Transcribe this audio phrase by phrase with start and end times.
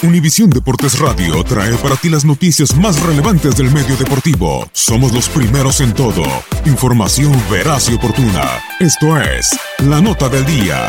[0.00, 4.64] Univisión Deportes Radio trae para ti las noticias más relevantes del medio deportivo.
[4.72, 6.22] Somos los primeros en todo.
[6.66, 8.44] Información veraz y oportuna.
[8.78, 10.88] Esto es La Nota del Día.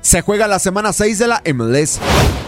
[0.00, 2.00] Se juega la semana 6 de la MLS.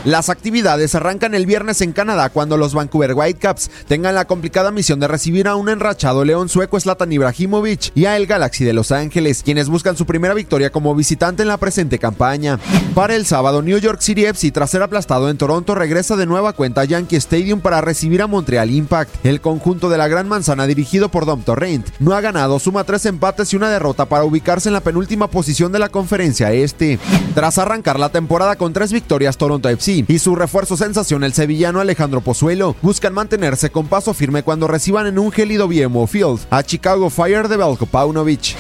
[0.05, 4.99] Las actividades arrancan el viernes en Canadá cuando los Vancouver Whitecaps tengan la complicada misión
[4.99, 8.91] de recibir a un enrachado león sueco Zlatan Ibrahimovic y a el Galaxy de Los
[8.91, 12.59] Ángeles, quienes buscan su primera victoria como visitante en la presente campaña.
[12.97, 16.53] Para el sábado, New York City FC, tras ser aplastado en Toronto, regresa de nueva
[16.53, 19.25] cuenta a Yankee Stadium para recibir a Montreal Impact.
[19.25, 23.07] El conjunto de la Gran Manzana, dirigido por Dom Torrent, no ha ganado, suma tres
[23.07, 26.99] empates y una derrota para ubicarse en la penúltima posición de la conferencia este.
[27.37, 31.81] Tras arrancar la temporada con tres victorias, Toronto FC y su refuerzo sensación, el sevillano
[31.81, 36.63] Alejandro Pozuelo, buscan mantenerse con paso firme cuando reciban en un gélido BMO Field a
[36.63, 38.57] Chicago Fire de Belko Paunovic.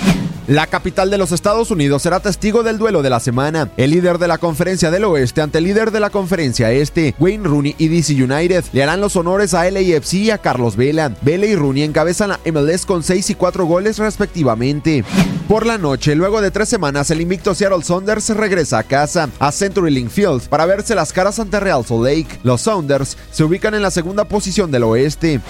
[0.48, 3.70] La capital de los Estados Unidos será testigo del duelo de la semana.
[3.76, 7.44] El líder de la conferencia del oeste ante el líder de la conferencia este, Wayne
[7.44, 11.14] Rooney y DC United, le harán los honores a LAFC y a Carlos Vela.
[11.22, 15.04] Vela y Rooney encabezan la MLS con 6 y 4 goles respectivamente.
[15.46, 19.52] Por la noche, luego de tres semanas, el invicto Seattle Saunders regresa a casa, a
[19.52, 22.38] CenturyLink Field, para verse las caras ante Real Salt Lake.
[22.42, 25.40] Los Sounders se ubican en la segunda posición del oeste.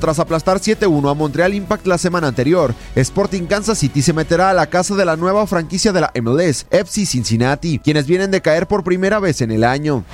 [0.00, 4.54] Tras aplastar 7-1 a Montreal Impact la semana anterior, Sporting Kansas City se meterá a
[4.54, 8.66] la casa de la nueva franquicia de la MLS, FC Cincinnati, quienes vienen de caer
[8.66, 10.04] por primera vez en el año.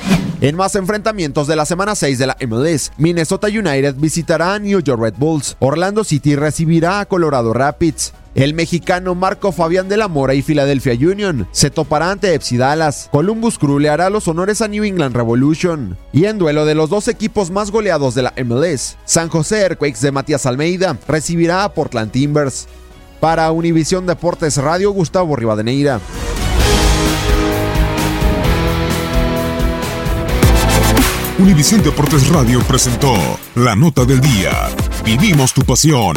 [0.41, 4.81] En más enfrentamientos de la semana 6 de la MLS, Minnesota United visitará a New
[4.81, 10.07] York Red Bulls, Orlando City recibirá a Colorado Rapids, el mexicano Marco Fabián de la
[10.07, 13.09] Mora y Philadelphia Union se topará ante FC Dallas.
[13.11, 15.97] Columbus Crew le hará los honores a New England Revolution.
[16.13, 20.03] Y en duelo de los dos equipos más goleados de la MLS, San José Earthquakes
[20.03, 22.69] de Matías Almeida recibirá a Portland Timbers.
[23.21, 26.01] Para Univisión Deportes Radio, Gustavo Rivadeneira.
[31.39, 33.15] Univisión Deportes Radio presentó
[33.55, 34.51] La Nota del Día.
[35.05, 36.17] Vivimos tu pasión.